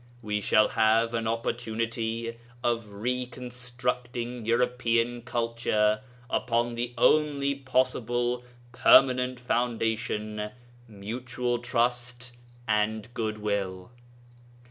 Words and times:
We 0.23 0.41
shall 0.41 0.69
have 0.69 1.13
an 1.13 1.27
opportunity 1.27 2.35
of 2.63 2.89
reconstructing 2.91 4.47
European 4.47 5.21
culture 5.21 6.01
upon 6.27 6.73
the 6.73 6.95
only 6.97 7.53
possible 7.53 8.43
permanent 8.71 9.39
foundation 9.39 10.49
mutual 10.87 11.59
trust 11.59 12.35
and 12.67 13.13
good 13.13 13.37
will. 13.37 13.91